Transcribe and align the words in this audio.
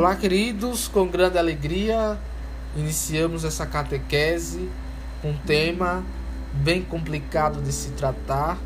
Olá, 0.00 0.16
queridos, 0.16 0.88
com 0.88 1.06
grande 1.06 1.36
alegria 1.36 2.18
iniciamos 2.74 3.44
essa 3.44 3.66
catequese 3.66 4.66
um 5.22 5.36
tema 5.36 6.02
bem 6.54 6.80
complicado 6.80 7.60
de 7.60 7.70
se 7.70 7.90
tratar, 7.90 8.56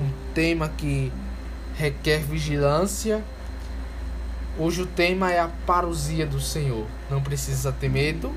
um 0.00 0.10
tema 0.32 0.70
que 0.70 1.12
requer 1.76 2.20
vigilância. 2.20 3.22
Hoje 4.58 4.80
o 4.80 4.86
tema 4.86 5.30
é 5.30 5.38
a 5.38 5.48
parousia 5.66 6.24
do 6.24 6.40
Senhor. 6.40 6.86
Não 7.10 7.20
precisa 7.20 7.70
ter 7.70 7.90
medo, 7.90 8.32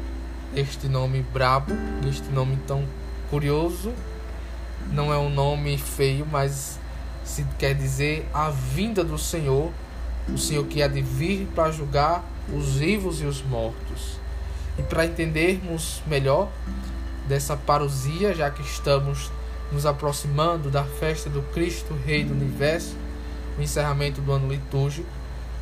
este 0.54 0.89
nome 0.89 1.21
brabo, 1.21 1.73
este 2.10 2.28
nome 2.28 2.60
tão 2.68 2.83
curioso. 3.29 3.93
Não 4.91 5.14
é 5.14 5.18
um 5.18 5.29
nome 5.29 5.78
feio, 5.78 6.28
mas 6.29 6.78
se 7.23 7.46
quer 7.57 7.73
dizer 7.73 8.28
a 8.33 8.50
vinda 8.50 9.01
do 9.01 9.18
Senhor, 9.18 9.71
o 10.32 10.37
Senhor 10.37 10.65
que 10.65 10.82
há 10.82 10.87
de 10.87 11.01
vir 11.01 11.47
para 11.55 11.71
julgar 11.71 12.23
os 12.54 12.75
vivos 12.75 13.21
e 13.21 13.25
os 13.25 13.41
mortos. 13.41 14.19
E 14.77 14.83
para 14.83 15.05
entendermos 15.05 16.01
melhor 16.07 16.50
dessa 17.27 17.55
parousia, 17.55 18.33
já 18.33 18.50
que 18.50 18.61
estamos 18.61 19.31
nos 19.71 19.86
aproximando 19.86 20.69
da 20.69 20.83
festa 20.83 21.29
do 21.29 21.41
Cristo 21.54 21.97
Rei 22.05 22.23
do 22.23 22.33
Universo, 22.33 22.95
o 23.57 23.61
encerramento 23.61 24.21
do 24.21 24.31
ano 24.31 24.47
litúrgico, 24.47 25.07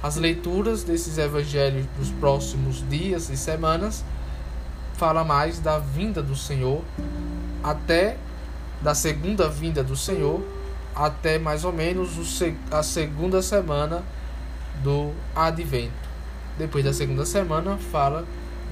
as 0.02 0.16
leituras 0.16 0.84
desses 0.84 1.18
evangelhos 1.18 1.86
dos 1.98 2.10
próximos 2.10 2.84
dias 2.90 3.30
e 3.30 3.38
semanas 3.38 4.04
fala 4.96 5.24
mais 5.24 5.60
da 5.60 5.78
vinda 5.78 6.22
do 6.22 6.36
Senhor 6.36 6.84
até 7.64 8.18
da 8.82 8.96
segunda 8.96 9.48
vinda 9.48 9.84
do 9.84 9.96
Senhor 9.96 10.44
até 10.96 11.38
mais 11.38 11.64
ou 11.64 11.72
menos 11.72 12.18
a 12.72 12.84
segunda 12.84 13.42
semana 13.42 14.04
do 14.84 15.12
advento. 15.36 15.92
Depois 16.58 16.84
da 16.84 16.94
segunda 16.94 17.26
semana 17.26 17.78
fala 17.78 18.26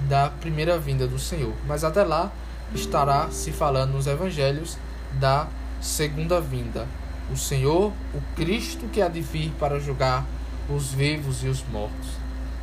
da 0.08 0.30
primeira 0.30 0.78
vinda 0.78 1.08
do 1.08 1.20
Senhor, 1.20 1.53
mas 1.67 1.83
até 1.83 2.03
lá 2.03 2.31
estará 2.73 3.30
se 3.31 3.52
falando 3.52 3.94
nos 3.94 4.08
evangelhos 4.08 4.78
da 5.14 5.48
segunda 5.81 6.39
vinda. 6.39 6.88
O 7.31 7.38
Senhor, 7.38 7.92
o 8.14 8.22
Cristo 8.36 8.88
que 8.88 9.02
há 9.02 9.08
de 9.08 9.22
vir 9.22 9.52
para 9.59 9.80
julgar 9.80 10.25
os 10.70 10.92
vivos 10.92 11.44
e 11.44 11.48
os 11.48 11.64
mortos. 11.67 12.09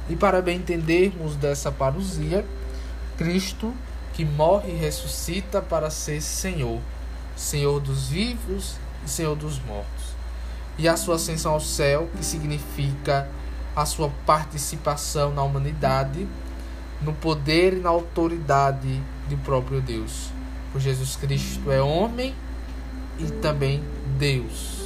E 0.09 0.15
para 0.15 0.41
bem 0.41 0.59
entendermos 0.59 1.35
dessa 1.37 1.73
parousia, 1.73 2.45
Cristo 3.17 3.75
que 4.13 4.25
morre 4.25 4.73
e 4.73 4.77
ressuscita 4.77 5.61
para 5.61 5.91
ser 5.91 6.23
Senhor, 6.23 6.81
Senhor 7.37 7.81
dos 7.81 8.09
vivos 8.09 8.77
e 9.05 9.11
Senhor 9.11 9.37
dos 9.37 9.59
mortos. 9.61 10.17
E 10.79 10.89
a 10.89 10.97
sua 10.97 11.17
ascensão 11.17 11.53
ao 11.53 11.61
céu, 11.61 12.09
que 12.17 12.25
significa 12.25 13.29
a 13.77 13.85
sua 13.85 14.11
participação 14.25 15.35
na 15.35 15.43
humanidade, 15.43 16.27
no 17.03 17.13
poder 17.13 17.75
e 17.75 17.77
na 17.77 17.91
autoridade 17.91 19.03
do 19.29 19.37
próprio 19.37 19.83
Deus. 19.83 20.31
Pois 20.73 20.83
Jesus 20.83 21.15
Cristo 21.15 21.71
é 21.71 21.83
homem 21.83 22.35
e 23.19 23.25
também 23.25 23.85
Deus. 24.19 24.77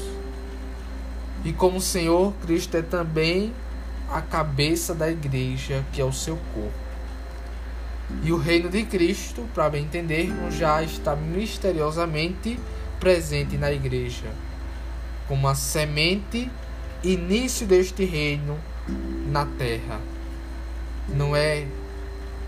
E 1.45 1.53
como 1.53 1.81
Senhor, 1.81 2.35
Cristo 2.43 2.77
é 2.77 2.83
também 2.83 3.53
a 4.11 4.21
cabeça 4.21 4.93
da 4.93 5.09
igreja, 5.09 5.85
que 5.93 6.01
é 6.01 6.05
o 6.05 6.13
seu 6.13 6.37
corpo. 6.53 6.91
E 8.25 8.33
o 8.33 8.37
reino 8.37 8.69
de 8.69 8.83
Cristo, 8.83 9.49
para 9.55 9.71
bem 9.71 9.85
entendermos, 9.85 10.57
já 10.57 10.83
está 10.83 11.15
misteriosamente 11.15 12.59
presente 12.99 13.57
na 13.57 13.71
igreja, 13.71 14.27
como 15.29 15.47
a 15.47 15.55
semente, 15.55 16.51
início 17.05 17.67
deste 17.67 18.05
reino 18.05 18.59
na 18.89 19.47
terra. 19.47 20.01
Não 21.09 21.35
é 21.35 21.67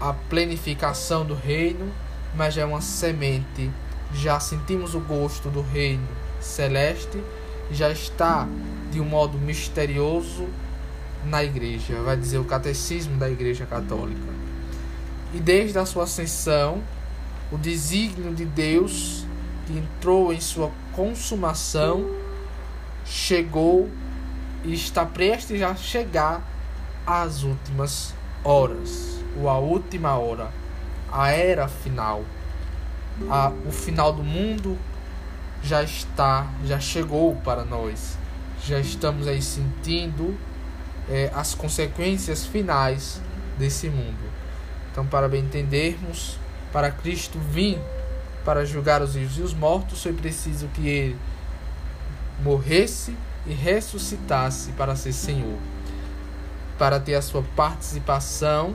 a 0.01 0.13
plenificação 0.13 1.25
do 1.25 1.35
reino, 1.35 1.93
mas 2.35 2.57
é 2.57 2.65
uma 2.65 2.81
semente. 2.81 3.71
Já 4.15 4.39
sentimos 4.41 4.95
o 4.95 5.01
gosto 5.01 5.49
do 5.49 5.63
reino 5.63 6.07
celeste, 6.41 7.23
já 7.71 7.91
está 7.91 8.47
de 8.91 9.01
um 9.01 9.05
modo 9.05 9.39
misterioso 9.39 10.47
na 11.25 11.43
igreja, 11.43 12.03
vai 12.03 12.17
dizer 12.17 12.39
o 12.39 12.45
catecismo 12.45 13.17
da 13.17 13.31
Igreja 13.31 13.65
Católica. 13.65 14.21
E 15.33 15.41
desde 15.41 15.79
a 15.79 15.87
sua 15.87 16.05
ascensão, 16.05 16.83
o 17.51 17.57
desígnio 17.57 18.35
de 18.35 18.45
Deus 18.45 19.25
que 19.67 19.79
entrou 19.79 20.33
em 20.33 20.41
sua 20.41 20.71
consumação 20.93 22.05
chegou 23.05 23.89
e 24.65 24.75
está 24.75 25.05
prestes 25.05 25.63
a 25.63 25.75
chegar 25.75 26.43
às 27.07 27.43
últimas 27.43 28.15
horas, 28.45 29.19
ou 29.37 29.49
a 29.49 29.59
última 29.59 30.15
hora, 30.15 30.51
a 31.11 31.31
era 31.31 31.69
final. 31.69 32.23
A, 33.29 33.53
o 33.67 33.71
final 33.71 34.13
do 34.13 34.23
mundo 34.23 34.79
já 35.63 35.83
está, 35.83 36.47
já 36.65 36.81
chegou 36.81 37.37
para 37.37 37.65
nós. 37.65 38.17
Já 38.65 38.79
estamos 38.79 39.27
aí 39.27 39.43
sentindo 39.43 40.37
é, 41.09 41.31
as 41.35 41.55
consequências 41.55 42.47
finais 42.47 43.21
desse 43.59 43.89
mundo. 43.89 44.33
Então, 44.91 45.07
para 45.07 45.29
bem 45.29 45.43
entendermos, 45.43 46.39
para 46.73 46.91
Cristo 46.91 47.39
vir 47.39 47.79
para 48.45 48.65
julgar 48.65 49.03
os 49.03 49.15
vivos 49.15 49.39
e 49.39 49.43
os 49.43 49.55
mortos, 49.55 50.03
foi 50.03 50.13
preciso 50.13 50.69
que 50.69 50.89
ele 50.89 51.19
morresse 52.43 53.17
e 53.47 53.53
ressuscitasse 53.53 54.73
para 54.73 54.95
ser 54.97 55.13
Senhor, 55.13 55.59
para 56.79 57.01
ter 57.01 57.15
a 57.15 57.23
sua 57.23 57.43
participação 57.57 58.75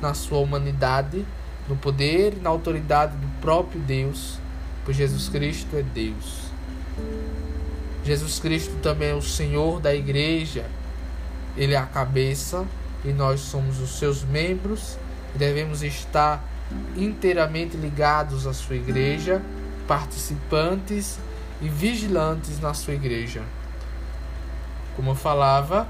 na 0.00 0.14
sua 0.14 0.38
humanidade, 0.38 1.26
no 1.68 1.76
poder 1.76 2.34
e 2.34 2.40
na 2.40 2.50
autoridade 2.50 3.16
do 3.16 3.28
próprio 3.40 3.80
Deus, 3.80 4.38
pois 4.84 4.96
Jesus 4.96 5.28
Cristo 5.28 5.76
é 5.76 5.82
Deus. 5.82 6.48
Jesus 8.04 8.38
Cristo 8.38 8.74
também 8.82 9.10
é 9.10 9.14
o 9.14 9.20
Senhor 9.20 9.80
da 9.80 9.94
igreja, 9.94 10.64
ele 11.56 11.74
é 11.74 11.76
a 11.76 11.86
cabeça 11.86 12.64
e 13.04 13.12
nós 13.12 13.40
somos 13.40 13.80
os 13.80 13.98
seus 13.98 14.24
membros 14.24 14.96
e 15.34 15.38
devemos 15.38 15.82
estar 15.82 16.42
inteiramente 16.96 17.76
ligados 17.76 18.46
à 18.46 18.52
sua 18.52 18.76
igreja, 18.76 19.42
participantes 19.86 21.18
e 21.60 21.68
vigilantes 21.68 22.60
na 22.60 22.72
sua 22.72 22.94
igreja. 22.94 23.42
Como 24.98 25.12
eu 25.12 25.14
falava, 25.14 25.86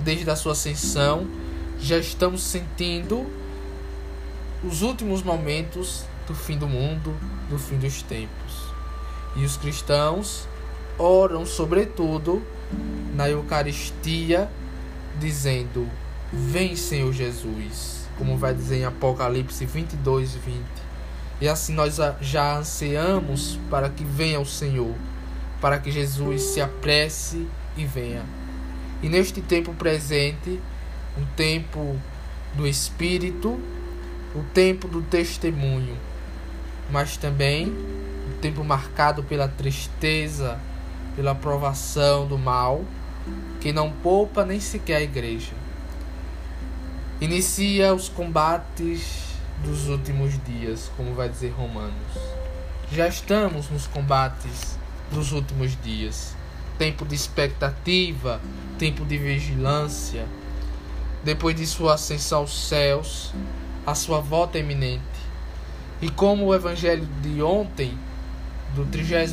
desde 0.00 0.30
a 0.30 0.34
sua 0.34 0.52
ascensão, 0.52 1.28
já 1.78 1.98
estamos 1.98 2.42
sentindo 2.42 3.30
os 4.64 4.80
últimos 4.80 5.22
momentos 5.22 6.06
do 6.26 6.34
fim 6.34 6.56
do 6.56 6.66
mundo, 6.66 7.14
do 7.50 7.58
fim 7.58 7.76
dos 7.76 8.00
tempos. 8.00 8.72
E 9.36 9.44
os 9.44 9.58
cristãos 9.58 10.48
oram, 10.98 11.44
sobretudo, 11.44 12.42
na 13.14 13.28
Eucaristia, 13.28 14.48
dizendo: 15.20 15.86
Vem, 16.32 16.74
Senhor 16.74 17.12
Jesus, 17.12 18.08
como 18.16 18.38
vai 18.38 18.54
dizer 18.54 18.78
em 18.78 18.84
Apocalipse 18.86 19.66
22, 19.66 20.36
20. 20.36 20.64
E 21.38 21.46
assim 21.50 21.74
nós 21.74 21.98
já 22.22 22.56
ansiamos 22.56 23.60
para 23.68 23.90
que 23.90 24.04
venha 24.04 24.40
o 24.40 24.46
Senhor, 24.46 24.94
para 25.60 25.78
que 25.78 25.92
Jesus 25.92 26.40
se 26.40 26.62
apresse 26.62 27.46
e 27.76 27.84
venha. 27.84 28.24
E 29.02 29.08
neste 29.08 29.40
tempo 29.40 29.74
presente, 29.74 30.60
um 31.18 31.24
tempo 31.36 31.98
do 32.54 32.66
Espírito, 32.66 33.60
o 34.34 34.42
tempo 34.54 34.88
do 34.88 35.02
testemunho, 35.02 35.96
mas 36.90 37.16
também 37.16 37.68
um 37.68 38.38
tempo 38.40 38.62
marcado 38.64 39.22
pela 39.22 39.48
tristeza, 39.48 40.58
pela 41.16 41.34
provação 41.34 42.26
do 42.26 42.38
mal, 42.38 42.84
que 43.60 43.72
não 43.72 43.90
poupa 43.90 44.44
nem 44.44 44.60
sequer 44.60 44.96
a 44.96 45.02
igreja. 45.02 45.52
Inicia 47.20 47.94
os 47.94 48.08
combates 48.08 49.32
dos 49.64 49.88
últimos 49.88 50.32
dias, 50.44 50.90
como 50.96 51.14
vai 51.14 51.28
dizer 51.28 51.50
Romanos. 51.50 51.92
Já 52.90 53.06
estamos 53.06 53.70
nos 53.70 53.86
combates 53.86 54.76
dos 55.10 55.32
últimos 55.32 55.80
dias 55.82 56.34
tempo 56.78 57.04
de 57.04 57.14
expectativa, 57.14 58.40
tempo 58.78 59.04
de 59.04 59.16
vigilância. 59.16 60.26
Depois 61.24 61.54
de 61.54 61.66
sua 61.66 61.94
ascensão 61.94 62.40
aos 62.40 62.68
céus, 62.68 63.32
a 63.86 63.94
sua 63.94 64.20
volta 64.20 64.58
é 64.58 64.60
iminente. 64.60 65.02
E 66.00 66.08
como 66.10 66.46
o 66.46 66.54
evangelho 66.54 67.06
de 67.22 67.40
ontem, 67.42 67.96
do 68.74 68.84
32 68.86 69.32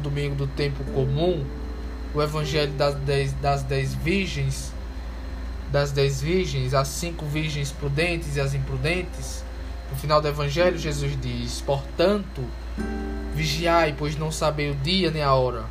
domingo 0.00 0.36
do 0.36 0.46
tempo 0.46 0.84
comum, 0.92 1.44
o 2.14 2.22
evangelho 2.22 2.72
das 2.74 2.94
dez, 2.94 3.32
das 3.34 3.62
dez 3.64 3.94
virgens, 3.94 4.72
das 5.72 5.90
dez 5.90 6.20
virgens, 6.20 6.72
as 6.72 6.86
cinco 6.86 7.24
virgens 7.26 7.72
prudentes 7.72 8.36
e 8.36 8.40
as 8.40 8.54
imprudentes, 8.54 9.44
no 9.90 9.96
final 9.96 10.20
do 10.20 10.28
evangelho 10.28 10.78
Jesus 10.78 11.18
diz: 11.20 11.60
Portanto, 11.62 12.44
vigiai, 13.34 13.94
pois 13.98 14.16
não 14.16 14.30
sabei 14.30 14.70
o 14.70 14.74
dia 14.76 15.10
nem 15.10 15.22
a 15.22 15.34
hora 15.34 15.64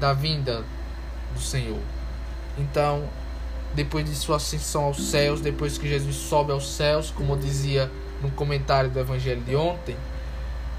da 0.00 0.12
vinda 0.12 0.64
do 1.34 1.40
Senhor. 1.40 1.80
Então, 2.58 3.08
depois 3.74 4.04
de 4.04 4.14
sua 4.14 4.36
ascensão 4.36 4.84
aos 4.84 5.02
céus, 5.10 5.40
depois 5.40 5.76
que 5.76 5.88
Jesus 5.88 6.16
sobe 6.16 6.52
aos 6.52 6.68
céus, 6.68 7.10
como 7.10 7.36
dizia 7.36 7.90
no 8.22 8.30
comentário 8.30 8.90
do 8.90 8.98
evangelho 8.98 9.42
de 9.42 9.56
ontem, 9.56 9.96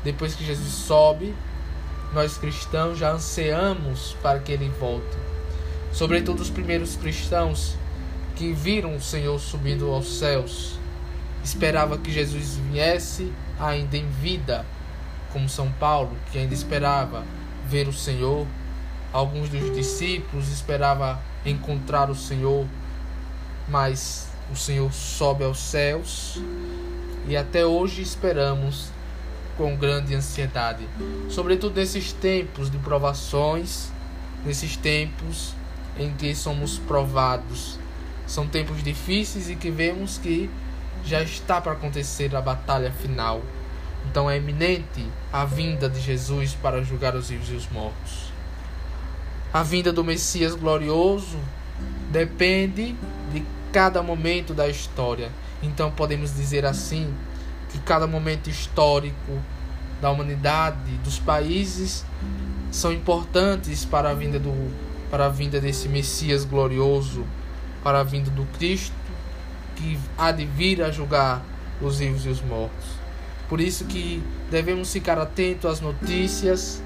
depois 0.04 0.34
que 0.34 0.46
Jesus 0.46 0.72
sobe, 0.72 1.36
nós 2.14 2.38
cristãos 2.38 2.98
já 2.98 3.12
ansiamos 3.12 4.16
para 4.22 4.40
que 4.40 4.52
ele 4.52 4.70
volte. 4.80 5.18
Sobretudo 5.92 6.42
os 6.42 6.50
primeiros 6.50 6.96
cristãos 6.96 7.76
que 8.36 8.54
viram 8.54 8.96
o 8.96 9.02
Senhor 9.02 9.40
subindo 9.40 9.92
aos 9.92 10.20
céus, 10.20 10.78
esperava 11.44 11.98
que 11.98 12.12
Jesus 12.12 12.56
viesse 12.72 13.32
ainda 13.60 13.98
em 13.98 14.08
vida, 14.10 14.66
como 15.32 15.48
São 15.48 15.72
Paulo, 15.74 16.12
que 16.32 16.38
ainda 16.38 16.54
esperava 16.54 17.24
ver 17.68 17.88
o 17.88 17.94
Senhor. 17.94 18.46
Alguns 19.16 19.48
dos 19.48 19.74
discípulos 19.74 20.50
esperavam 20.50 21.18
encontrar 21.46 22.10
o 22.10 22.16
Senhor, 22.16 22.68
mas 23.66 24.28
o 24.52 24.58
Senhor 24.58 24.92
sobe 24.92 25.46
aos 25.46 25.58
céus 25.58 26.38
e 27.26 27.38
até 27.38 27.66
hoje 27.66 28.02
esperamos 28.02 28.90
com 29.56 29.74
grande 29.78 30.14
ansiedade, 30.14 30.86
sobretudo 31.30 31.80
nesses 31.80 32.12
tempos 32.12 32.70
de 32.70 32.78
provações, 32.78 33.90
nesses 34.46 34.76
tempos 34.76 35.54
em 35.98 36.12
que 36.12 36.36
somos 36.36 36.78
provados. 36.78 37.80
São 38.28 38.46
tempos 38.46 38.84
difíceis 38.84 39.50
e 39.50 39.56
que 39.56 39.72
vemos 39.72 40.18
que 40.18 40.50
já 41.06 41.22
está 41.24 41.62
para 41.62 41.72
acontecer 41.72 42.36
a 42.36 42.42
batalha 42.42 42.92
final. 42.92 43.42
Então 44.12 44.30
é 44.30 44.36
iminente 44.36 45.08
a 45.32 45.46
vinda 45.46 45.90
de 45.90 46.02
Jesus 46.02 46.54
para 46.54 46.84
julgar 46.84 47.16
os 47.16 47.30
vivos 47.30 47.50
e 47.50 47.54
os 47.54 47.70
mortos. 47.70 48.35
A 49.56 49.64
vinda 49.64 49.94
do 49.94 50.04
Messias 50.04 50.54
glorioso 50.54 51.40
depende 52.12 52.94
de 53.32 53.42
cada 53.72 54.04
momento 54.04 54.54
da 54.54 54.68
história. 54.68 55.32
Então 55.64 55.90
podemos 55.90 56.36
dizer 56.36 56.66
assim 56.66 57.14
que 57.70 57.80
cada 57.80 58.06
momento 58.06 58.50
histórico 58.50 59.42
da 60.02 60.12
humanidade, 60.12 60.92
dos 61.06 61.20
países, 61.20 62.04
são 62.70 62.92
importantes 62.92 63.86
para 63.86 64.10
a 64.10 64.14
vinda 64.14 64.38
do 64.38 64.52
para 65.10 65.28
a 65.28 65.30
vinda 65.30 65.62
desse 65.62 65.88
Messias 65.88 66.44
glorioso, 66.44 67.26
para 67.82 68.02
a 68.02 68.04
vinda 68.04 68.30
do 68.32 68.44
Cristo 68.58 68.94
que 69.78 69.98
há 70.18 70.34
de 70.34 70.46
vir 70.46 70.84
a 70.84 70.92
julgar 70.92 71.42
os 71.82 72.00
vivos 72.00 72.26
e 72.26 72.28
os 72.28 72.42
mortos. 72.42 72.88
Por 73.48 73.62
isso 73.62 73.86
que 73.86 74.22
devemos 74.52 74.92
ficar 74.92 75.18
atentos 75.18 75.72
às 75.72 75.80
notícias, 75.80 76.84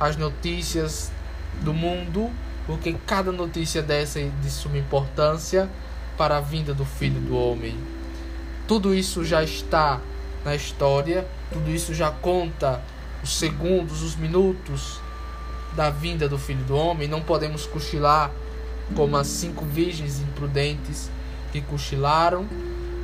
às 0.00 0.16
notícias 0.16 1.13
do 1.62 1.72
mundo, 1.72 2.30
porque 2.66 2.94
cada 3.06 3.30
notícia 3.30 3.82
dessa 3.82 4.20
é 4.20 4.30
de 4.42 4.50
suma 4.50 4.78
importância 4.78 5.68
para 6.16 6.38
a 6.38 6.40
vinda 6.40 6.72
do 6.72 6.84
Filho 6.84 7.20
do 7.20 7.36
Homem. 7.36 7.76
Tudo 8.66 8.94
isso 8.94 9.24
já 9.24 9.42
está 9.42 10.00
na 10.44 10.54
história, 10.54 11.26
tudo 11.52 11.70
isso 11.70 11.94
já 11.94 12.10
conta 12.10 12.80
os 13.22 13.36
segundos, 13.36 14.02
os 14.02 14.16
minutos 14.16 15.00
da 15.74 15.90
vinda 15.90 16.28
do 16.28 16.38
Filho 16.38 16.64
do 16.64 16.76
Homem. 16.76 17.08
Não 17.08 17.20
podemos 17.20 17.66
cochilar 17.66 18.30
como 18.94 19.16
as 19.16 19.26
cinco 19.26 19.64
virgens 19.64 20.20
imprudentes 20.20 21.10
que 21.52 21.60
cochilaram 21.60 22.46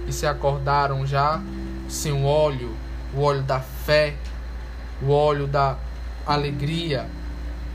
e 0.06 0.12
se 0.12 0.26
acordaram 0.26 1.06
já 1.06 1.40
sem 1.88 2.12
o 2.12 2.24
óleo, 2.24 2.74
o 3.14 3.22
óleo 3.22 3.42
da 3.42 3.60
fé, 3.60 4.14
o 5.02 5.10
óleo 5.10 5.46
da 5.46 5.76
alegria. 6.26 7.06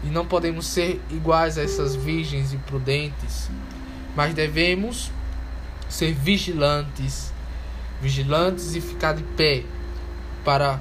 E 0.03 0.07
não 0.07 0.25
podemos 0.25 0.67
ser 0.67 1.01
iguais 1.09 1.57
a 1.57 1.63
essas 1.63 1.95
virgens 1.95 2.53
imprudentes, 2.53 3.49
mas 4.15 4.33
devemos 4.33 5.11
ser 5.89 6.13
vigilantes, 6.13 7.31
vigilantes 8.01 8.75
e 8.75 8.81
ficar 8.81 9.13
de 9.13 9.23
pé 9.23 9.63
para 10.43 10.79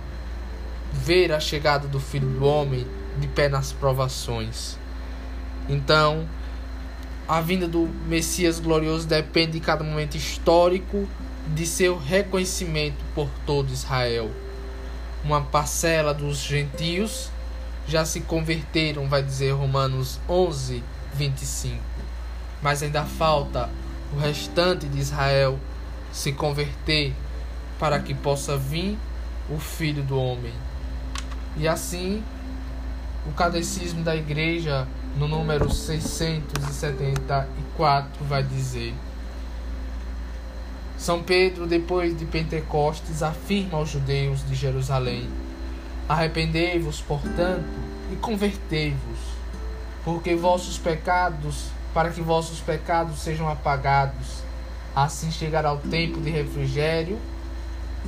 ver 0.92 1.32
a 1.32 1.40
chegada 1.40 1.88
do 1.88 1.98
Filho 1.98 2.28
do 2.28 2.44
Homem 2.44 2.86
de 3.18 3.26
pé 3.28 3.48
nas 3.48 3.72
provações. 3.72 4.76
Então, 5.68 6.28
a 7.26 7.40
vinda 7.40 7.66
do 7.66 7.88
Messias 8.06 8.60
glorioso 8.60 9.06
depende 9.06 9.52
de 9.52 9.60
cada 9.60 9.82
momento 9.82 10.16
histórico 10.16 11.08
de 11.54 11.66
seu 11.66 11.98
reconhecimento 11.98 13.02
por 13.14 13.28
todo 13.46 13.72
Israel. 13.72 14.30
Uma 15.24 15.40
parcela 15.40 16.12
dos 16.12 16.38
gentios 16.38 17.30
já 17.86 18.04
se 18.04 18.20
converteram, 18.20 19.08
vai 19.08 19.22
dizer 19.22 19.52
Romanos 19.52 20.20
11, 20.28 20.82
25. 21.14 21.80
Mas 22.62 22.82
ainda 22.82 23.04
falta 23.04 23.70
o 24.12 24.18
restante 24.18 24.86
de 24.86 24.98
Israel 24.98 25.58
se 26.12 26.32
converter 26.32 27.14
para 27.78 28.00
que 28.00 28.14
possa 28.14 28.56
vir 28.56 28.98
o 29.50 29.58
Filho 29.58 30.02
do 30.02 30.18
Homem. 30.18 30.54
E 31.56 31.68
assim, 31.68 32.24
o 33.26 33.32
catecismo 33.32 34.02
da 34.02 34.16
igreja 34.16 34.88
no 35.16 35.28
número 35.28 35.70
674, 35.70 38.24
vai 38.24 38.42
dizer: 38.42 38.94
São 40.96 41.22
Pedro, 41.22 41.66
depois 41.66 42.16
de 42.16 42.24
Pentecostes, 42.24 43.22
afirma 43.22 43.76
aos 43.78 43.90
judeus 43.90 44.42
de 44.46 44.54
Jerusalém: 44.54 45.28
Arrependei-vos, 46.08 47.00
portanto, 47.00 47.64
e 48.12 48.16
convertei-vos, 48.16 49.18
porque 50.04 50.34
vossos 50.34 50.78
pecados, 50.78 51.68
para 51.92 52.10
que 52.10 52.20
vossos 52.20 52.60
pecados 52.60 53.20
sejam 53.20 53.48
apagados, 53.48 54.42
assim 54.94 55.30
chegará 55.30 55.72
o 55.72 55.78
tempo 55.78 56.20
de 56.20 56.30
refrigério 56.30 57.18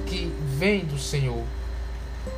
que 0.06 0.32
vem 0.58 0.84
do 0.84 0.98
Senhor. 0.98 1.44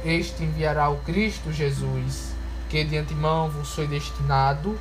Este 0.04 0.44
enviará 0.44 0.88
o 0.88 0.98
Cristo 0.98 1.52
Jesus 1.52 2.38
que 2.68 2.84
de 2.84 2.98
antemão 2.98 3.48
vos 3.48 3.74
foi 3.74 3.86
destinado. 3.86 4.78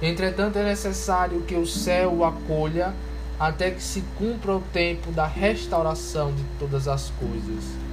Entretanto, 0.00 0.58
é 0.58 0.64
necessário 0.64 1.42
que 1.42 1.54
o 1.54 1.66
céu 1.66 2.14
o 2.16 2.24
acolha 2.24 2.94
até 3.38 3.70
que 3.70 3.82
se 3.82 4.02
cumpra 4.18 4.54
o 4.54 4.60
tempo 4.60 5.10
da 5.10 5.26
restauração 5.26 6.32
de 6.32 6.42
todas 6.58 6.86
as 6.86 7.10
coisas. 7.18 7.85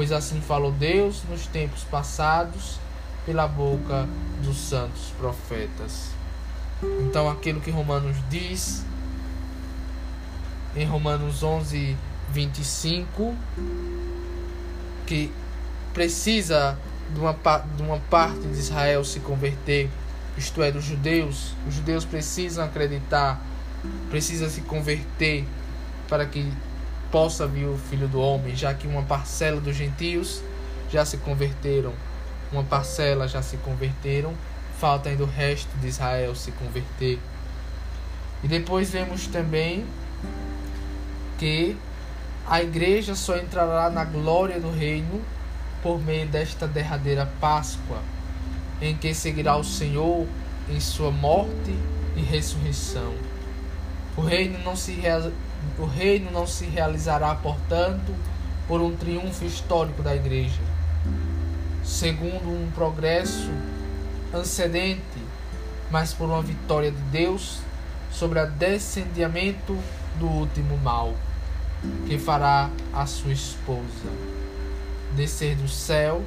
Pois 0.00 0.12
assim 0.12 0.40
falou 0.40 0.72
Deus 0.72 1.22
nos 1.28 1.46
tempos 1.46 1.84
passados 1.84 2.78
pela 3.26 3.46
boca 3.46 4.08
dos 4.42 4.56
santos 4.56 5.12
profetas. 5.18 6.12
Então, 7.02 7.28
aquilo 7.28 7.60
que 7.60 7.70
Romanos 7.70 8.16
diz 8.30 8.82
em 10.74 10.86
Romanos 10.86 11.42
11, 11.42 11.94
25, 12.30 13.34
que 15.06 15.30
precisa 15.92 16.78
de 17.12 17.20
uma, 17.20 17.34
de 17.76 17.82
uma 17.82 17.98
parte 17.98 18.40
de 18.40 18.58
Israel 18.58 19.04
se 19.04 19.20
converter, 19.20 19.90
isto 20.34 20.62
é, 20.62 20.72
dos 20.72 20.84
judeus, 20.84 21.52
os 21.68 21.74
judeus 21.74 22.06
precisam 22.06 22.64
acreditar, 22.64 23.38
precisam 24.08 24.48
se 24.48 24.62
converter 24.62 25.44
para 26.08 26.24
que 26.24 26.50
possa 27.10 27.46
vir 27.46 27.66
o 27.66 27.76
Filho 27.76 28.08
do 28.08 28.20
Homem, 28.20 28.54
já 28.54 28.72
que 28.74 28.86
uma 28.86 29.02
parcela 29.02 29.60
dos 29.60 29.76
gentios 29.76 30.42
já 30.90 31.04
se 31.04 31.16
converteram, 31.18 31.92
uma 32.52 32.64
parcela 32.64 33.28
já 33.28 33.42
se 33.42 33.56
converteram, 33.58 34.34
falta 34.78 35.08
ainda 35.08 35.24
o 35.24 35.26
resto 35.26 35.68
de 35.78 35.88
Israel 35.88 36.34
se 36.34 36.50
converter. 36.52 37.18
E 38.42 38.48
depois 38.48 38.90
vemos 38.90 39.26
também 39.26 39.84
que 41.38 41.76
a 42.46 42.62
igreja 42.62 43.14
só 43.14 43.36
entrará 43.36 43.90
na 43.90 44.04
glória 44.04 44.58
do 44.58 44.70
reino 44.70 45.22
por 45.82 46.00
meio 46.00 46.26
desta 46.26 46.66
derradeira 46.66 47.30
Páscoa, 47.40 47.98
em 48.80 48.96
que 48.96 49.14
seguirá 49.14 49.56
o 49.56 49.64
Senhor 49.64 50.26
em 50.68 50.80
sua 50.80 51.10
morte 51.10 51.74
e 52.16 52.20
ressurreição. 52.20 53.14
O 54.16 54.22
reino 54.22 54.58
não 54.64 54.74
se, 54.74 55.00
o 55.78 55.84
reino 55.84 56.30
não 56.30 56.46
se 56.46 56.64
realizará, 56.64 57.34
portanto, 57.34 58.14
por 58.68 58.80
um 58.80 58.94
triunfo 58.94 59.44
histórico 59.44 60.02
da 60.02 60.14
Igreja, 60.14 60.60
segundo 61.84 62.48
um 62.48 62.70
progresso 62.74 63.50
antecedente, 64.32 65.00
mas 65.90 66.14
por 66.14 66.28
uma 66.28 66.42
vitória 66.42 66.90
de 66.90 67.02
Deus 67.10 67.60
sobre 68.12 68.40
o 68.40 68.46
descendiamento 68.46 69.76
do 70.18 70.26
último 70.26 70.76
mal, 70.78 71.14
que 72.06 72.18
fará 72.18 72.70
a 72.92 73.06
sua 73.06 73.32
esposa 73.32 74.10
descer 75.12 75.56
do 75.56 75.68
céu, 75.68 76.22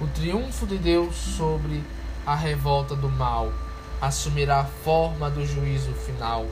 o 0.00 0.06
triunfo 0.08 0.66
de 0.66 0.78
Deus 0.78 1.14
sobre 1.14 1.82
a 2.26 2.34
revolta 2.34 2.94
do 2.94 3.08
mal 3.08 3.52
assumirá 4.00 4.60
a 4.60 4.64
forma 4.64 5.30
do 5.30 5.46
juízo 5.46 5.92
final, 5.92 6.46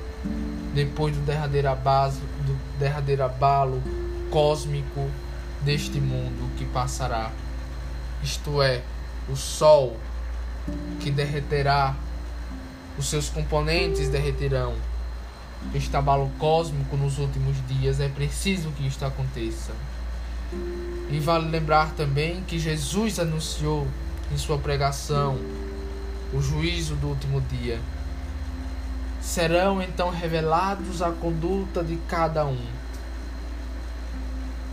depois 0.75 1.15
do 1.15 1.23
derradeiro, 1.23 1.69
abaso, 1.69 2.21
do 2.47 2.59
derradeiro 2.79 3.23
abalo 3.23 3.83
cósmico 4.31 5.11
deste 5.61 6.01
mundo 6.01 6.51
que 6.57 6.65
passará. 6.65 7.31
Isto 8.23 8.63
é, 8.63 8.83
o 9.29 9.37
Sol 9.37 9.97
que 11.01 11.11
derreterá, 11.11 11.95
os 12.97 13.07
seus 13.07 13.29
componentes 13.29 14.09
derreterão, 14.09 14.75
este 15.75 15.97
abalo 15.97 16.31
cósmico 16.39 16.97
nos 16.97 17.19
últimos 17.19 17.57
dias, 17.67 18.01
é 18.01 18.09
preciso 18.09 18.71
que 18.71 18.87
isto 18.87 19.05
aconteça. 19.05 19.73
E 21.11 21.19
vale 21.19 21.49
lembrar 21.49 21.93
também 21.93 22.43
que 22.43 22.59
Jesus 22.59 23.19
anunciou 23.19 23.87
em 24.33 24.39
sua 24.39 24.59
pregação 24.59 25.39
o 26.33 26.41
juízo 26.41 26.95
do 26.97 27.09
último 27.09 27.41
dia. 27.43 27.79
Serão 29.23 29.81
então 29.81 30.11
revelados 30.11 31.01
a 31.01 31.13
conduta 31.13 31.83
de 31.83 31.97
cada 32.09 32.45
um. 32.45 32.67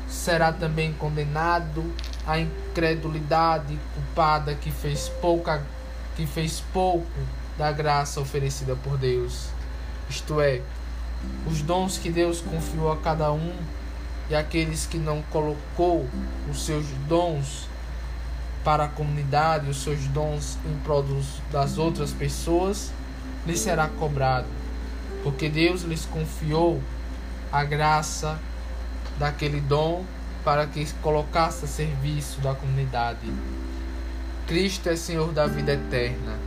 Será 0.10 0.52
também 0.52 0.92
condenado 0.92 1.86
a 2.26 2.40
incredulidade 2.40 3.80
culpada 3.94 4.56
que 4.56 4.72
fez 4.72 5.08
pouca 5.22 5.64
que 6.16 6.26
fez 6.26 6.62
pouco 6.74 7.08
da 7.58 7.72
graça 7.72 8.20
oferecida 8.20 8.76
por 8.76 8.98
Deus. 8.98 9.48
Isto 10.10 10.42
é, 10.42 10.62
os 11.46 11.62
dons 11.62 11.98
que 11.98 12.10
Deus 12.10 12.42
confiou 12.42 12.92
a 12.92 12.98
cada 12.98 13.32
um 13.32 13.54
e 14.30 14.36
aqueles 14.36 14.86
que 14.86 14.98
não 14.98 15.22
colocou 15.24 16.08
os 16.50 16.66
seus 16.66 16.86
dons 17.08 17.70
para 18.64 18.86
a 18.86 18.88
comunidade, 18.88 19.70
os 19.70 19.82
seus 19.82 20.08
dons 20.08 20.58
em 20.66 20.78
prol 20.80 21.06
das 21.52 21.78
outras 21.78 22.12
pessoas, 22.12 22.92
lhes 23.50 23.60
será 23.60 23.88
cobrado, 23.88 24.48
porque 25.24 25.50
Deus 25.50 25.82
lhes 25.82 26.06
confiou 26.06 26.82
a 27.52 27.64
graça 27.64 28.40
daquele 29.18 29.60
dom 29.60 30.06
para 30.44 30.68
que 30.68 30.86
colocasse 31.02 31.66
a 31.66 31.68
serviço 31.68 32.40
da 32.42 32.54
comunidade. 32.54 33.32
Cristo 34.48 34.90
é 34.90 34.96
Senhor 34.96 35.32
da 35.32 35.48
vida 35.48 35.74
eterna, 35.74 36.38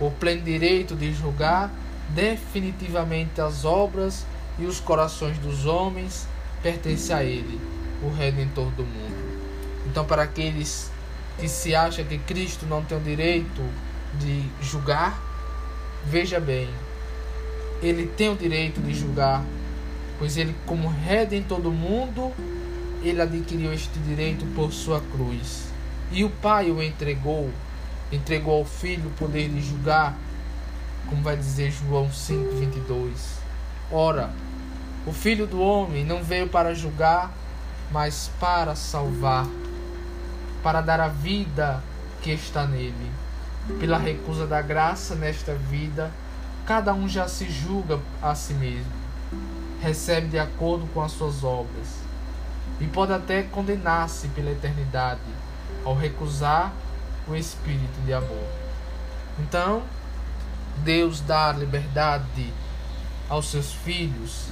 o 0.00 0.10
pleno 0.10 0.42
direito 0.42 0.94
de 0.94 1.12
julgar 1.12 1.70
definitivamente 2.08 3.40
as 3.40 3.64
obras 3.64 4.26
e 4.58 4.64
os 4.64 4.80
corações 4.80 5.38
dos 5.38 5.66
homens 5.66 6.26
pertence 6.62 7.12
a 7.12 7.22
Ele, 7.22 7.60
o 8.02 8.10
Redentor 8.10 8.70
do 8.72 8.84
mundo. 8.84 9.42
Então, 9.86 10.04
para 10.04 10.22
aqueles 10.22 10.90
que 11.38 11.48
se 11.48 11.74
acham 11.74 12.04
que 12.04 12.18
Cristo 12.18 12.66
não 12.66 12.82
tem 12.82 12.98
o 12.98 13.00
direito 13.00 13.62
de 14.18 14.44
julgar, 14.60 15.31
veja 16.04 16.40
bem, 16.40 16.68
Ele 17.82 18.06
tem 18.06 18.30
o 18.30 18.36
direito 18.36 18.80
de 18.80 18.94
julgar, 18.94 19.44
pois 20.18 20.36
Ele, 20.36 20.54
como 20.66 20.88
Redentor 20.88 21.60
do 21.60 21.70
mundo, 21.70 22.32
Ele 23.02 23.20
adquiriu 23.20 23.72
este 23.72 23.98
direito 24.00 24.44
por 24.54 24.72
sua 24.72 25.00
cruz. 25.00 25.68
E 26.10 26.24
o 26.24 26.30
Pai 26.30 26.70
o 26.70 26.82
entregou, 26.82 27.50
entregou 28.10 28.58
ao 28.58 28.64
Filho 28.64 29.08
o 29.08 29.12
poder 29.12 29.48
de 29.48 29.60
julgar, 29.60 30.16
como 31.08 31.22
vai 31.22 31.36
dizer 31.36 31.70
João 31.70 32.08
5,22. 32.08 33.10
Ora, 33.90 34.30
o 35.06 35.12
Filho 35.12 35.46
do 35.46 35.60
Homem 35.60 36.04
não 36.04 36.22
veio 36.22 36.48
para 36.48 36.74
julgar, 36.74 37.32
mas 37.90 38.30
para 38.38 38.74
salvar, 38.74 39.46
para 40.62 40.80
dar 40.80 41.00
a 41.00 41.08
vida 41.08 41.82
que 42.22 42.30
está 42.30 42.66
nele. 42.66 43.21
Pela 43.78 43.98
recusa 43.98 44.46
da 44.46 44.60
graça 44.60 45.14
nesta 45.14 45.54
vida, 45.54 46.10
cada 46.66 46.92
um 46.92 47.08
já 47.08 47.28
se 47.28 47.50
julga 47.50 47.98
a 48.20 48.34
si 48.34 48.54
mesmo, 48.54 48.92
recebe 49.80 50.28
de 50.28 50.38
acordo 50.38 50.86
com 50.92 51.00
as 51.00 51.12
suas 51.12 51.44
obras, 51.44 51.98
e 52.80 52.86
pode 52.86 53.12
até 53.12 53.42
condenar-se 53.42 54.28
pela 54.28 54.50
eternidade 54.50 55.20
ao 55.84 55.94
recusar 55.94 56.72
o 57.28 57.34
Espírito 57.34 58.00
de 58.04 58.12
amor. 58.12 58.48
Então, 59.38 59.82
Deus 60.78 61.20
dá 61.20 61.52
liberdade 61.52 62.52
aos 63.28 63.50
seus 63.50 63.72
filhos 63.72 64.48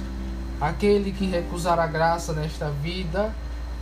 Aquele 0.61 1.11
que 1.11 1.25
recusar 1.25 1.79
a 1.79 1.87
graça 1.87 2.33
nesta 2.33 2.69
vida, 2.69 3.33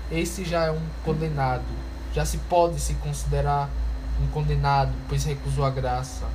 esse 0.10 0.46
já 0.46 0.68
é 0.68 0.72
um 0.72 0.80
condenado. 1.04 1.66
Já 2.14 2.24
se 2.26 2.38
pode 2.38 2.80
se 2.80 2.94
considerar 2.94 3.70
um 4.22 4.28
condenado, 4.28 4.92
pois 5.08 5.24
recusou 5.24 5.66
a 5.66 5.70
graça. 5.70 6.26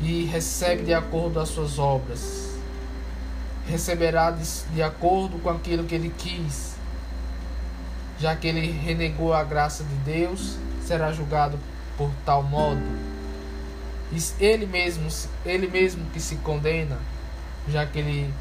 E 0.00 0.24
recebe 0.24 0.84
de 0.84 0.94
acordo 0.94 1.40
às 1.40 1.48
suas 1.48 1.78
obras. 1.78 2.54
Receberá 3.66 4.30
de, 4.30 4.44
de 4.72 4.82
acordo 4.82 5.38
com 5.38 5.50
aquilo 5.50 5.84
que 5.84 5.94
ele 5.94 6.12
quis. 6.16 6.76
Já 8.18 8.34
que 8.34 8.46
ele 8.46 8.70
renegou 8.70 9.32
a 9.32 9.42
graça 9.44 9.84
de 9.84 9.94
Deus, 9.96 10.56
será 10.84 11.12
julgado 11.12 11.58
por 11.96 12.10
tal 12.24 12.42
modo. 12.42 12.80
Ele 14.40 14.66
mesmo, 14.66 15.08
ele 15.44 15.68
mesmo 15.68 16.06
que 16.12 16.20
se 16.20 16.36
condena, 16.36 16.98
já 17.68 17.84
que 17.84 17.98
ele 17.98 18.32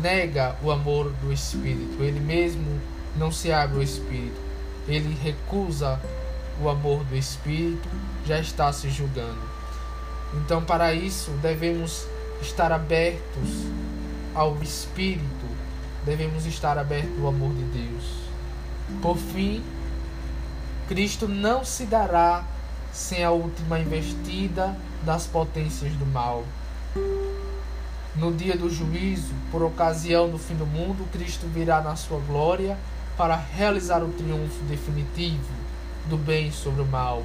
nega 0.00 0.56
o 0.62 0.70
amor 0.70 1.10
do 1.22 1.32
Espírito, 1.32 2.02
ele 2.02 2.20
mesmo 2.20 2.80
não 3.16 3.30
se 3.30 3.52
abre 3.52 3.76
ao 3.76 3.82
Espírito, 3.82 4.38
ele 4.86 5.16
recusa 5.22 6.00
o 6.60 6.68
amor 6.68 7.04
do 7.04 7.16
Espírito, 7.16 7.88
já 8.26 8.38
está 8.38 8.72
se 8.72 8.88
julgando. 8.90 9.42
Então, 10.34 10.64
para 10.64 10.94
isso, 10.94 11.30
devemos 11.42 12.06
estar 12.40 12.72
abertos 12.72 13.66
ao 14.34 14.60
Espírito, 14.62 15.46
devemos 16.04 16.46
estar 16.46 16.78
abertos 16.78 17.18
ao 17.20 17.28
amor 17.28 17.52
de 17.54 17.64
Deus. 17.64 18.04
Por 19.00 19.16
fim, 19.16 19.62
Cristo 20.88 21.28
não 21.28 21.64
se 21.64 21.84
dará 21.84 22.44
sem 22.92 23.24
a 23.24 23.30
última 23.30 23.78
investida 23.78 24.76
das 25.02 25.26
potências 25.26 25.92
do 25.94 26.06
mal 26.06 26.44
no 28.16 28.32
dia 28.32 28.56
do 28.56 28.70
juízo, 28.70 29.34
por 29.50 29.62
ocasião 29.62 30.30
do 30.30 30.38
fim 30.38 30.54
do 30.54 30.66
mundo, 30.66 31.04
Cristo 31.10 31.46
virá 31.48 31.80
na 31.80 31.96
sua 31.96 32.20
glória 32.20 32.78
para 33.16 33.34
realizar 33.34 34.02
o 34.04 34.08
triunfo 34.08 34.62
definitivo 34.68 35.63
do 36.06 36.16
bem 36.16 36.52
sobre 36.52 36.82
o 36.82 36.86
mal, 36.86 37.22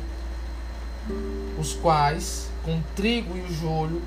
os 1.60 1.74
quais, 1.74 2.50
com 2.64 2.82
trigo 2.96 3.36
e 3.36 3.42
o 3.42 3.54
joio, 3.54 4.02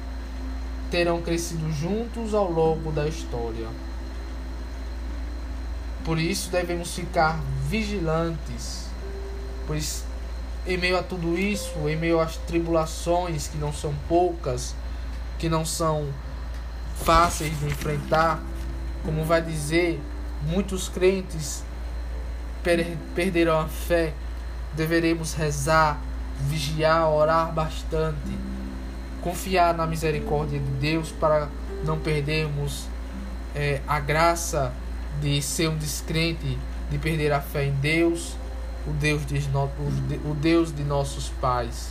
terão 0.91 1.23
crescido 1.23 1.71
juntos 1.73 2.35
ao 2.35 2.51
longo 2.51 2.93
da 2.93 3.07
história. 3.07 3.69
Por 6.05 6.19
isso 6.19 6.51
devemos 6.51 6.95
ficar 6.95 7.41
vigilantes, 7.69 8.87
pois 9.67 10.05
em 10.67 10.77
meio 10.77 10.99
a 10.99 11.03
tudo 11.03 11.39
isso, 11.39 11.89
em 11.89 11.97
meio 11.97 12.21
às 12.21 12.37
tribulações 12.37 13.49
que 13.49 13.57
não 13.57 13.73
são 13.73 13.95
poucas, 14.09 14.75
que 15.39 15.49
não 15.49 15.65
são 15.65 16.09
fáceis 17.05 17.59
de 17.59 17.67
enfrentar, 17.67 18.41
como 19.05 19.25
vai 19.25 19.43
dizer, 19.43 20.01
muitos 20.47 20.89
crentes 20.89 21.65
per 22.63 22.97
perderão 23.15 23.61
a 23.61 23.69
fé. 23.69 24.13
Deveremos 24.75 25.35
rezar, 25.35 26.01
vigiar, 26.41 27.09
orar 27.09 27.53
bastante, 27.53 28.17
confiar 29.21 29.75
na 29.75 29.87
misericórdia 29.87 30.59
de 30.59 30.71
Deus 30.73 31.13
para 31.13 31.49
não 31.85 31.99
perdermos 31.99 32.87
é, 33.55 33.81
a 33.87 34.01
graça 34.01 34.73
de 35.21 35.41
ser 35.43 35.69
um 35.69 35.77
descrente, 35.77 36.59
de 36.91 36.99
perder 36.99 37.33
a 37.33 37.41
fé 37.41 37.67
em 37.67 37.73
Deus, 37.73 38.37
o 38.87 38.93
Deus 38.93 39.25
de, 39.27 39.39
o 40.25 40.35
Deus 40.35 40.75
de 40.75 40.83
nossos 40.83 41.29
pais. 41.41 41.91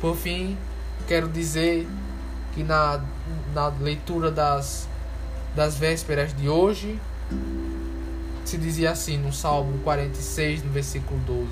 Por 0.00 0.16
fim, 0.16 0.56
quero 1.06 1.28
dizer 1.28 1.88
que 2.54 2.62
na, 2.62 3.00
na 3.54 3.68
leitura 3.68 4.30
das, 4.30 4.88
das 5.54 5.76
vésperas 5.76 6.34
de 6.36 6.48
hoje 6.48 7.00
se 8.48 8.56
dizia 8.56 8.92
assim 8.92 9.18
no 9.18 9.30
Salmo 9.30 9.78
46, 9.80 10.62
no 10.62 10.70
versículo 10.70 11.20
12: 11.26 11.48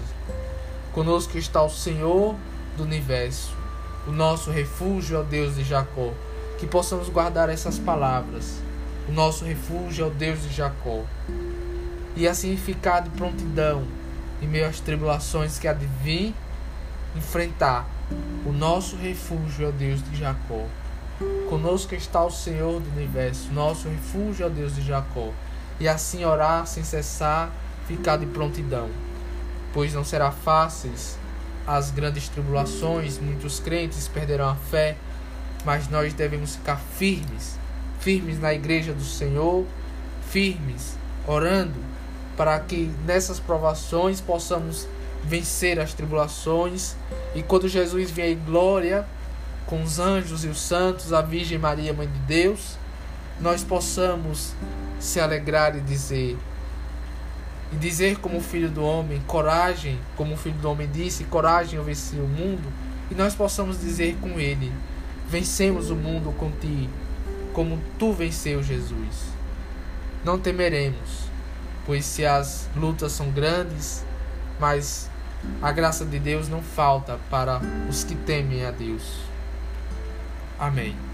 Conosco 0.95 1.37
está 1.37 1.63
o 1.63 1.69
Senhor 1.69 2.35
do 2.75 2.85
universo, 2.85 3.55
o 4.07 4.13
nosso 4.13 4.51
refúgio 4.51 5.19
é 5.19 5.21
o 5.21 5.25
Deus 5.25 5.57
de 5.57 5.63
Jacó. 5.63 6.11
Que 6.59 6.67
possamos 6.67 7.11
guardar 7.11 7.51
essas 7.51 7.79
palavras. 7.79 8.63
O 9.07 9.13
nosso 9.13 9.45
refúgio 9.45 10.07
é 10.07 10.09
o 10.09 10.11
Deus 10.11 10.41
de 10.41 10.55
Jacó. 10.55 11.05
E 12.17 12.27
assim 12.27 12.57
ficar 12.57 13.01
de 13.01 13.11
prontidão 13.11 13.85
em 14.41 14.47
meio 14.47 14.67
às 14.67 14.81
tribulações 14.81 15.59
que 15.59 15.69
há 15.69 15.77
enfrentar. 17.15 17.87
O 18.47 18.53
nosso 18.53 18.97
refúgio 18.97 19.67
é 19.67 19.69
o 19.69 19.73
Deus 19.73 20.03
de 20.03 20.17
Jacó. 20.17 20.65
Conosco 21.51 21.95
está 21.95 22.25
o 22.25 22.31
Senhor 22.31 22.81
do 22.81 22.89
universo, 22.97 23.53
nosso 23.53 23.87
refúgio 23.87 24.45
é 24.45 24.47
o 24.47 24.51
Deus 24.51 24.75
de 24.75 24.83
Jacó. 24.83 25.31
E 25.79 25.89
assim 25.89 26.25
orar 26.25 26.67
sem 26.67 26.83
cessar, 26.83 27.51
ficar 27.87 28.17
de 28.17 28.27
prontidão. 28.27 28.89
Pois 29.73 29.93
não 29.93 30.05
será 30.05 30.31
fáceis 30.31 31.19
as 31.67 31.91
grandes 31.91 32.29
tribulações, 32.29 33.19
muitos 33.19 33.59
crentes 33.59 34.07
perderão 34.07 34.49
a 34.51 34.55
fé, 34.55 34.97
mas 35.65 35.89
nós 35.89 36.15
devemos 36.15 36.55
ficar 36.55 36.77
firmes, 36.77 37.59
firmes 37.99 38.39
na 38.39 38.55
igreja 38.55 38.93
do 38.93 39.03
Senhor, 39.03 39.67
firmes, 40.31 40.97
orando, 41.27 41.75
para 42.37 42.59
que 42.61 42.91
nessas 43.05 43.41
provações 43.41 44.21
possamos 44.21 44.87
vencer 45.25 45.81
as 45.81 45.93
tribulações 45.93 46.95
e 47.35 47.43
quando 47.43 47.69
Jesus 47.69 48.11
vier 48.11 48.31
em 48.31 48.39
glória, 48.39 49.05
com 49.67 49.83
os 49.83 49.99
anjos 49.99 50.45
e 50.45 50.49
os 50.49 50.61
santos, 50.61 51.13
a 51.13 51.21
Virgem 51.21 51.59
Maria, 51.59 51.93
Mãe 51.93 52.07
de 52.07 52.19
Deus, 52.21 52.79
nós 53.41 53.65
possamos 53.65 54.55
se 54.99 55.21
alegrar 55.21 55.77
e 55.77 55.81
dizer: 55.81 56.37
e 57.73 57.77
dizer 57.77 58.19
como 58.19 58.41
filho 58.41 58.71
do 58.71 58.85
homem, 58.85 59.21
coragem, 59.27 59.99
como 60.17 60.35
o 60.35 60.37
filho 60.37 60.59
do 60.59 60.71
homem 60.71 60.89
disse, 60.93 61.25
coragem 61.25 61.79
eu 61.79 61.85
venci 61.85 62.17
o 62.17 62.27
mundo, 62.27 62.73
e 63.11 63.15
nós 63.15 63.35
possamos 63.35 63.81
dizer 63.81 64.17
com 64.21 64.39
ele: 64.39 64.73
vencemos 65.29 65.91
o 65.91 65.97
mundo 65.97 66.35
com 66.37 66.51
ti, 66.51 66.89
como 67.53 67.81
tu 67.99 68.13
venceu 68.13 68.63
Jesus. 68.63 69.37
Não 70.25 70.39
temeremos, 70.39 71.29
pois 71.85 72.05
se 72.05 72.25
as 72.25 72.69
lutas 72.75 73.13
são 73.13 73.31
grandes, 73.31 74.05
mas 74.59 75.09
a 75.63 75.71
graça 75.71 76.05
de 76.05 76.19
Deus 76.19 76.49
não 76.49 76.63
falta 76.63 77.19
para 77.31 77.61
os 77.89 78.03
que 78.03 78.15
temem 78.15 78.65
a 78.65 78.71
Deus. 78.71 79.21
Amém. 80.59 81.06